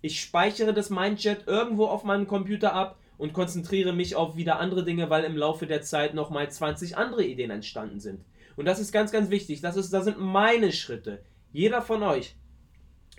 [0.00, 4.82] Ich speichere das Mindjet irgendwo auf meinem Computer ab und konzentriere mich auf wieder andere
[4.82, 8.24] Dinge, weil im Laufe der Zeit nochmal 20 andere Ideen entstanden sind.
[8.56, 9.60] Und das ist ganz, ganz wichtig.
[9.60, 11.22] Das, ist, das sind meine Schritte.
[11.52, 12.34] Jeder von euch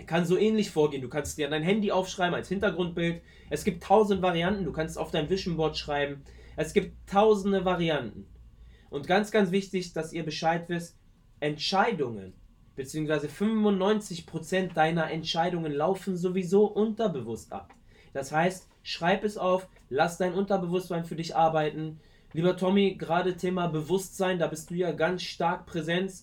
[0.05, 1.01] kann so ähnlich vorgehen.
[1.01, 3.21] Du kannst dir dein Handy aufschreiben als Hintergrundbild.
[3.49, 4.63] Es gibt tausend Varianten.
[4.63, 6.23] Du kannst auf dein Vision Board schreiben.
[6.55, 8.27] Es gibt tausende Varianten.
[8.89, 10.97] Und ganz, ganz wichtig, dass ihr Bescheid wisst,
[11.39, 12.33] Entscheidungen
[12.77, 17.73] beziehungsweise 95% deiner Entscheidungen laufen sowieso unterbewusst ab.
[18.13, 21.99] Das heißt, schreib es auf, lass dein Unterbewusstsein für dich arbeiten.
[22.33, 26.13] Lieber Tommy, gerade Thema Bewusstsein, da bist du ja ganz stark präsent.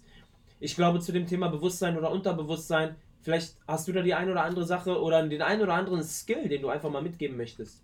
[0.61, 4.45] Ich glaube, zu dem Thema Bewusstsein oder Unterbewusstsein, vielleicht hast du da die ein oder
[4.45, 7.83] andere Sache oder den ein oder anderen Skill, den du einfach mal mitgeben möchtest.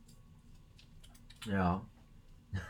[1.47, 1.85] Ja.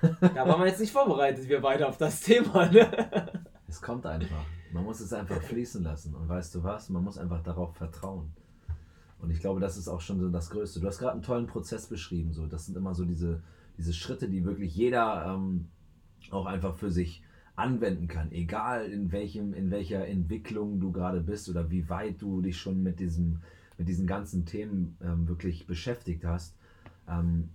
[0.02, 2.66] da waren wir jetzt nicht vorbereitet, wir beide auf das Thema.
[2.66, 3.44] Ne?
[3.66, 4.44] Es kommt einfach.
[4.72, 6.14] Man muss es einfach fließen lassen.
[6.14, 6.90] Und weißt du was?
[6.90, 8.32] Man muss einfach darauf vertrauen.
[9.18, 10.80] Und ich glaube, das ist auch schon so das Größte.
[10.80, 12.32] Du hast gerade einen tollen Prozess beschrieben.
[12.32, 12.46] So.
[12.46, 13.42] Das sind immer so diese,
[13.76, 15.68] diese Schritte, die wirklich jeder ähm,
[16.30, 17.22] auch einfach für sich
[17.60, 18.32] anwenden kann.
[18.32, 22.82] Egal in, welchem, in welcher Entwicklung du gerade bist oder wie weit du dich schon
[22.82, 23.40] mit, diesem,
[23.76, 26.56] mit diesen ganzen Themen ähm, wirklich beschäftigt hast.
[27.08, 27.50] Ähm,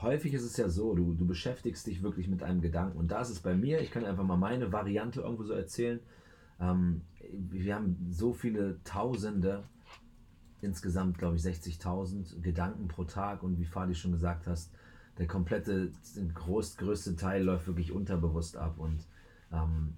[0.00, 2.98] häufig ist es ja so, du, du beschäftigst dich wirklich mit einem Gedanken.
[2.98, 6.00] Und da ist es bei mir, ich kann einfach mal meine Variante irgendwo so erzählen.
[6.58, 9.64] Ähm, wir haben so viele Tausende,
[10.62, 14.72] insgesamt glaube ich 60.000 Gedanken pro Tag und wie Fadi schon gesagt hast,
[15.18, 15.90] der komplette,
[16.34, 19.06] groß, größte Teil läuft wirklich unterbewusst ab und
[19.52, 19.94] ähm,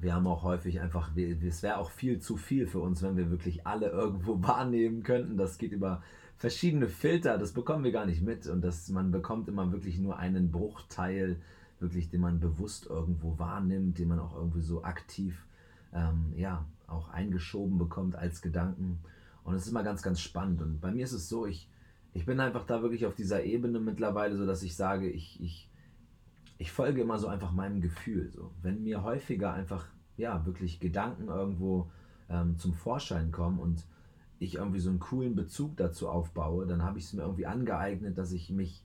[0.00, 3.30] wir haben auch häufig einfach, es wäre auch viel zu viel für uns, wenn wir
[3.30, 5.36] wirklich alle irgendwo wahrnehmen könnten.
[5.36, 6.02] Das geht über
[6.36, 10.18] verschiedene Filter, das bekommen wir gar nicht mit und das, man bekommt immer wirklich nur
[10.18, 11.36] einen Bruchteil,
[11.80, 15.44] wirklich, den man bewusst irgendwo wahrnimmt, den man auch irgendwie so aktiv
[15.92, 18.98] ähm, ja, auch eingeschoben bekommt als Gedanken.
[19.44, 20.62] Und es ist immer ganz, ganz spannend.
[20.62, 21.68] Und bei mir ist es so, ich,
[22.12, 25.68] ich bin einfach da wirklich auf dieser Ebene mittlerweile, so dass ich sage, ich, ich,
[26.64, 28.32] ich folge immer so einfach meinem Gefühl.
[28.34, 28.50] So.
[28.62, 31.90] Wenn mir häufiger einfach, ja, wirklich Gedanken irgendwo
[32.30, 33.84] ähm, zum Vorschein kommen und
[34.38, 38.16] ich irgendwie so einen coolen Bezug dazu aufbaue, dann habe ich es mir irgendwie angeeignet,
[38.16, 38.82] dass ich mich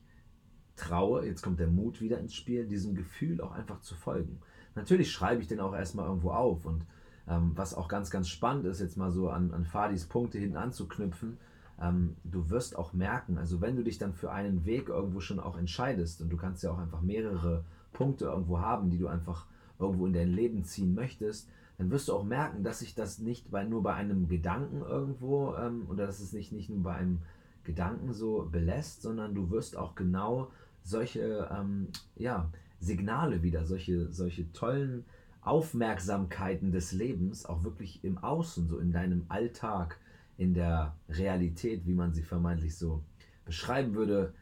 [0.76, 4.40] traue, jetzt kommt der Mut wieder ins Spiel, diesem Gefühl auch einfach zu folgen.
[4.74, 6.84] Natürlich schreibe ich den auch erstmal irgendwo auf und
[7.28, 10.58] ähm, was auch ganz, ganz spannend ist, jetzt mal so an, an Fadis Punkte hinten
[10.58, 11.38] anzuknüpfen,
[11.80, 15.40] ähm, du wirst auch merken, also wenn du dich dann für einen Weg irgendwo schon
[15.40, 19.46] auch entscheidest und du kannst ja auch einfach mehrere Punkte irgendwo haben, die du einfach
[19.78, 23.50] irgendwo in dein Leben ziehen möchtest, dann wirst du auch merken, dass sich das nicht
[23.50, 27.20] bei, nur bei einem Gedanken irgendwo ähm, oder dass es nicht, nicht nur bei einem
[27.64, 30.50] Gedanken so belässt, sondern du wirst auch genau
[30.82, 35.04] solche ähm, ja, Signale wieder, solche, solche tollen
[35.42, 39.98] Aufmerksamkeiten des Lebens auch wirklich im Außen, so in deinem Alltag,
[40.40, 43.04] in der Realität, wie man sie vermeintlich so
[43.44, 44.32] beschreiben würde,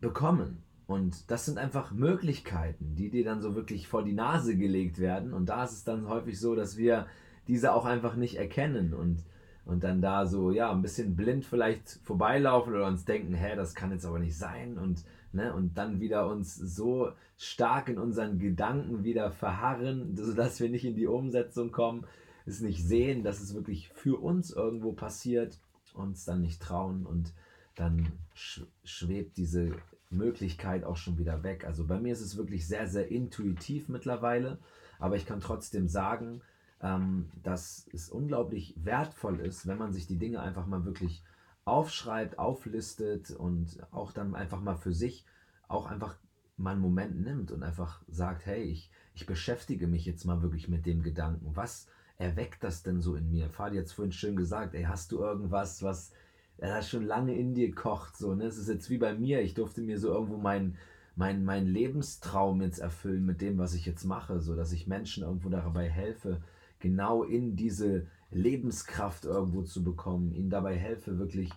[0.00, 0.64] bekommen.
[0.88, 5.32] Und das sind einfach Möglichkeiten, die dir dann so wirklich vor die Nase gelegt werden.
[5.32, 7.06] Und da ist es dann häufig so, dass wir
[7.46, 9.22] diese auch einfach nicht erkennen und,
[9.64, 13.76] und dann da so, ja, ein bisschen blind vielleicht vorbeilaufen oder uns denken, hä, das
[13.76, 14.76] kann jetzt aber nicht sein.
[14.76, 20.68] Und, ne, und dann wieder uns so stark in unseren Gedanken wieder verharren, sodass wir
[20.68, 22.04] nicht in die Umsetzung kommen,
[22.46, 25.58] es nicht sehen, dass es wirklich für uns irgendwo passiert,
[25.94, 27.32] uns dann nicht trauen und
[27.74, 29.76] dann schwebt diese
[30.10, 31.64] Möglichkeit auch schon wieder weg.
[31.64, 34.58] Also bei mir ist es wirklich sehr, sehr intuitiv mittlerweile,
[34.98, 36.40] aber ich kann trotzdem sagen,
[36.80, 41.22] ähm, dass es unglaublich wertvoll ist, wenn man sich die Dinge einfach mal wirklich
[41.64, 45.24] aufschreibt, auflistet und auch dann einfach mal für sich
[45.66, 46.16] auch einfach
[46.56, 50.68] mal einen Moment nimmt und einfach sagt, hey, ich, ich beschäftige mich jetzt mal wirklich
[50.68, 51.56] mit dem Gedanken.
[51.56, 53.50] Was erweckt das denn so in mir?
[53.50, 56.12] Fadi hat es vorhin schön gesagt, ey, hast du irgendwas, was
[56.58, 58.16] er schon lange in dir kocht.
[58.16, 58.44] So, ne?
[58.44, 59.42] Es ist jetzt wie bei mir.
[59.42, 60.76] Ich durfte mir so irgendwo meinen
[61.16, 65.22] mein, mein Lebenstraum jetzt erfüllen mit dem, was ich jetzt mache, so dass ich Menschen
[65.22, 66.42] irgendwo dabei helfe,
[66.80, 71.50] genau in diese Lebenskraft irgendwo zu bekommen, ihnen dabei helfe, wirklich,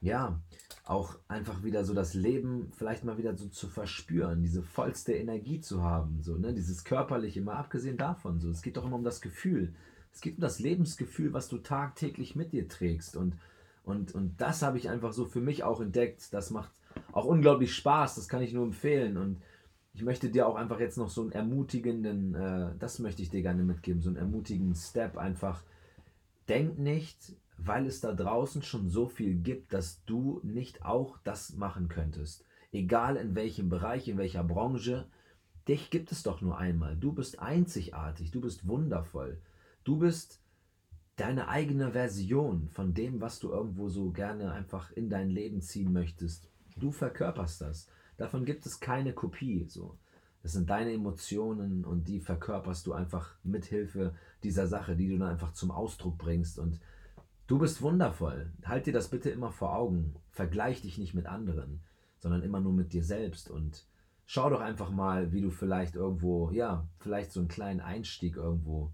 [0.00, 0.40] ja,
[0.84, 5.60] auch einfach wieder so das Leben vielleicht mal wieder so zu verspüren, diese vollste Energie
[5.60, 9.04] zu haben, so, ne, dieses körperliche, mal abgesehen davon, so, es geht doch immer um
[9.04, 9.74] das Gefühl,
[10.14, 13.34] es um das Lebensgefühl, was du tagtäglich mit dir trägst und
[13.84, 16.32] und, und das habe ich einfach so für mich auch entdeckt.
[16.32, 16.70] Das macht
[17.12, 19.16] auch unglaublich Spaß, das kann ich nur empfehlen.
[19.16, 19.42] Und
[19.92, 23.42] ich möchte dir auch einfach jetzt noch so einen ermutigenden, äh, das möchte ich dir
[23.42, 25.18] gerne mitgeben, so einen ermutigenden Step.
[25.18, 25.62] Einfach
[26.48, 31.54] denk nicht, weil es da draußen schon so viel gibt, dass du nicht auch das
[31.54, 32.44] machen könntest.
[32.72, 35.06] Egal in welchem Bereich, in welcher Branche,
[35.68, 36.96] dich gibt es doch nur einmal.
[36.96, 39.38] Du bist einzigartig, du bist wundervoll.
[39.84, 40.40] Du bist
[41.16, 45.92] deine eigene Version von dem, was du irgendwo so gerne einfach in dein Leben ziehen
[45.92, 46.50] möchtest.
[46.76, 47.88] Du verkörperst das.
[48.16, 49.66] Davon gibt es keine Kopie.
[49.68, 49.98] So.
[50.42, 55.18] Das sind deine Emotionen und die verkörperst du einfach mit Hilfe dieser Sache, die du
[55.18, 56.58] dann einfach zum Ausdruck bringst.
[56.58, 56.80] Und
[57.46, 58.50] du bist wundervoll.
[58.64, 60.14] Halt dir das bitte immer vor Augen.
[60.32, 61.80] Vergleich dich nicht mit anderen,
[62.18, 63.50] sondern immer nur mit dir selbst.
[63.50, 63.84] Und
[64.24, 68.90] schau doch einfach mal, wie du vielleicht irgendwo, ja, vielleicht so einen kleinen Einstieg irgendwo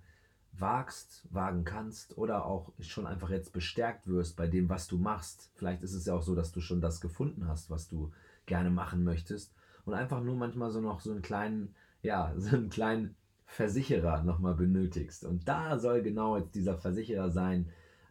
[0.52, 5.50] wagst, wagen kannst oder auch schon einfach jetzt bestärkt wirst bei dem, was du machst.
[5.54, 8.12] Vielleicht ist es ja auch so, dass du schon das gefunden hast, was du
[8.46, 12.70] gerne machen möchtest und einfach nur manchmal so noch so einen kleinen, ja, so einen
[12.70, 15.24] kleinen Versicherer nochmal benötigst.
[15.24, 17.70] Und da soll genau jetzt dieser Versicherer sein.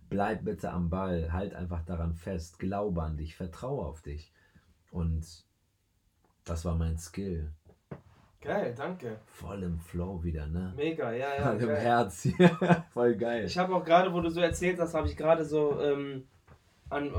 [0.09, 4.33] Bleib bitte am Ball, halt einfach daran fest, glaube an dich, vertraue auf dich.
[4.91, 5.45] Und
[6.43, 7.53] das war mein Skill.
[8.41, 9.19] Geil, danke.
[9.25, 10.73] Voll im Flow wieder, ne?
[10.77, 11.51] Mega, ja, ja.
[11.51, 12.27] Voll im Herz.
[12.93, 13.45] Voll geil.
[13.45, 16.25] Ich habe auch gerade, wo du so erzählt hast, habe ich gerade so ähm,
[16.89, 17.11] an,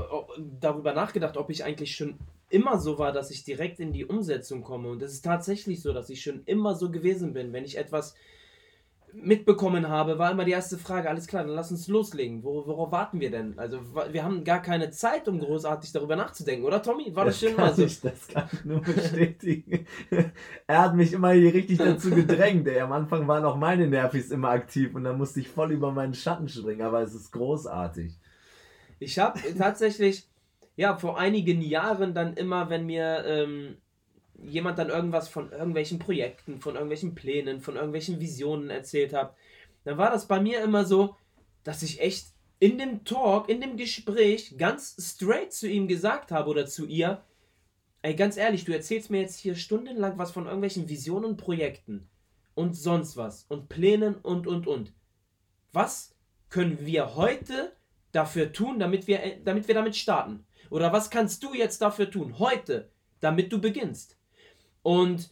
[0.59, 2.17] darüber nachgedacht, ob ich eigentlich schon
[2.49, 4.89] immer so war, dass ich direkt in die Umsetzung komme.
[4.89, 7.53] Und es ist tatsächlich so, dass ich schon immer so gewesen bin.
[7.53, 8.15] Wenn ich etwas
[9.13, 12.43] mitbekommen habe, war immer die erste Frage, alles klar, dann lass uns loslegen.
[12.43, 13.57] Wor worauf warten wir denn?
[13.57, 13.79] Also
[14.11, 17.15] wir haben gar keine Zeit, um großartig darüber nachzudenken, oder Tommy?
[17.15, 17.83] War das, das schon mal so?
[17.83, 19.85] Ich, das kann ich nur bestätigen.
[20.67, 22.67] er hat mich immer hier richtig dazu gedrängt.
[22.67, 22.79] Ey.
[22.79, 26.13] Am Anfang waren auch meine Nervis immer aktiv und dann musste ich voll über meinen
[26.13, 28.17] Schatten springen, aber es ist großartig.
[28.99, 30.29] Ich habe tatsächlich,
[30.75, 33.23] ja, vor einigen Jahren dann immer, wenn mir...
[33.25, 33.77] Ähm,
[34.43, 39.35] jemand dann irgendwas von irgendwelchen Projekten, von irgendwelchen Plänen, von irgendwelchen Visionen erzählt hat,
[39.83, 41.15] dann war das bei mir immer so,
[41.63, 42.27] dass ich echt
[42.59, 47.23] in dem Talk, in dem Gespräch ganz straight zu ihm gesagt habe oder zu ihr,
[48.03, 52.09] ey, ganz ehrlich, du erzählst mir jetzt hier stundenlang was von irgendwelchen Visionen Projekten
[52.53, 54.93] und sonst was und Plänen und und und.
[55.73, 56.15] was
[56.49, 57.75] können wir heute
[58.11, 60.45] dafür tun, damit wir, damit wir damit starten?
[60.69, 64.17] Oder was kannst du jetzt dafür tun, heute, damit du beginnst?
[64.83, 65.29] Und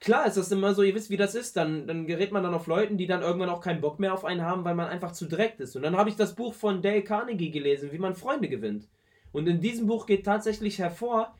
[0.00, 2.54] klar ist das immer so, ihr wisst, wie das ist, dann, dann gerät man dann
[2.54, 5.12] auf Leuten, die dann irgendwann auch keinen Bock mehr auf einen haben, weil man einfach
[5.12, 5.76] zu direkt ist.
[5.76, 8.88] Und dann habe ich das Buch von Dale Carnegie gelesen, wie man Freunde gewinnt.
[9.32, 11.34] Und in diesem Buch geht tatsächlich hervor,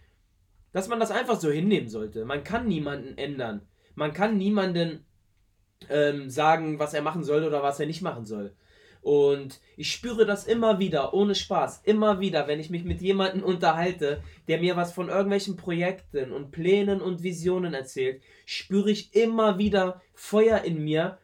[0.73, 2.25] dass man das einfach so hinnehmen sollte.
[2.25, 3.63] Man kann niemanden ändern.
[3.95, 5.05] Man kann niemanden
[5.89, 8.55] ähm, sagen, was er machen soll oder was er nicht machen soll.
[9.05, 13.45] Und ich spüre das immer wieder, ohne Spaß, immer wieder, wenn ich mich mit jemandem
[13.45, 19.59] unterhalte, der mir was von irgendwelchen Projekten und Plänen und Visionen erzählt, spüre ich immer
[19.59, 21.19] wieder Feuer in mir,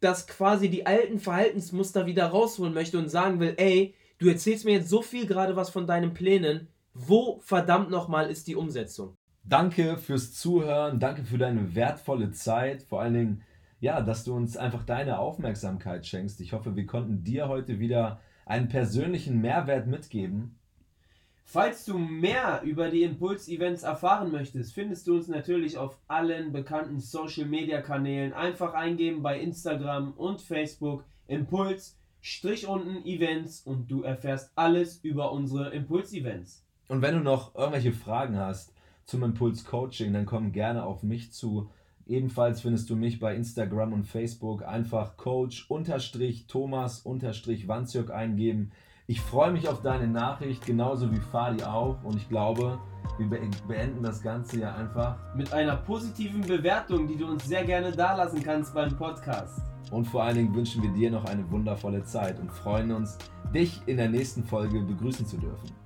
[0.00, 4.72] das quasi die alten Verhaltensmuster wieder rausholen möchte und sagen will, ey, du erzählst mir
[4.72, 9.16] jetzt so viel gerade was von deinen Plänen, wo verdammt nochmal ist die Umsetzung?
[9.44, 13.42] Danke fürs Zuhören, danke für deine wertvolle Zeit, vor allen Dingen
[13.80, 16.40] ja, dass du uns einfach deine Aufmerksamkeit schenkst.
[16.40, 20.58] Ich hoffe, wir konnten dir heute wieder einen persönlichen Mehrwert mitgeben.
[21.46, 26.98] Falls du mehr über die Impuls-Events erfahren möchtest, findest du uns natürlich auf allen bekannten
[26.98, 28.32] Social-Media-Kanälen.
[28.32, 35.32] Einfach eingeben bei Instagram und Facebook Impuls, Strich unten Events und du erfährst alles über
[35.32, 36.64] unsere Impuls-Events.
[36.88, 38.72] Und wenn du noch irgendwelche Fragen hast
[39.04, 41.70] zum Impuls-Coaching, dann komm gerne auf mich zu.
[42.06, 48.72] Ebenfalls findest du mich bei Instagram und Facebook einfach Coach-Thomas-Wanzjörg eingeben.
[49.06, 52.04] Ich freue mich auf deine Nachricht, genauso wie Fadi auch.
[52.04, 52.78] Und ich glaube,
[53.18, 53.28] wir
[53.66, 58.42] beenden das Ganze ja einfach mit einer positiven Bewertung, die du uns sehr gerne dalassen
[58.42, 59.60] kannst beim Podcast.
[59.90, 63.18] Und vor allen Dingen wünschen wir dir noch eine wundervolle Zeit und freuen uns,
[63.54, 65.83] dich in der nächsten Folge begrüßen zu dürfen.